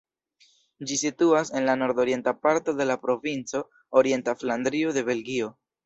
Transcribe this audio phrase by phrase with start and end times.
[0.91, 3.65] Ĝi situas en la nordorienta parto de la provinco
[4.03, 5.57] Orienta Flandrio de Belgio.